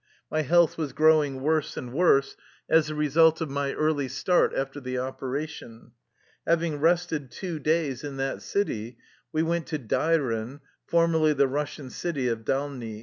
My 0.31 0.41
health 0.41 0.79
was 0.79 0.93
growing 0.93 1.41
worse 1.43 1.77
and 1.77 1.93
worse, 1.93 2.35
as 2.67 2.87
the 2.87 2.95
result 2.95 3.39
of 3.39 3.51
my 3.51 3.73
early 3.73 4.07
start 4.07 4.51
after 4.55 4.79
the 4.79 4.97
operation. 4.97 5.91
Having 6.47 6.79
rested 6.79 7.29
two 7.29 7.59
days 7.59 8.03
in 8.03 8.17
that 8.17 8.41
city, 8.41 8.97
we 9.31 9.43
went 9.43 9.67
to 9.67 9.77
Dairen, 9.77 10.61
for 10.87 11.05
merly 11.07 11.37
the 11.37 11.47
Russian 11.47 11.91
city 11.91 12.27
of 12.29 12.39
Dalny. 12.43 12.99